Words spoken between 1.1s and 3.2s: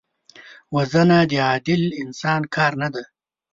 د عادل انسان کار نه دی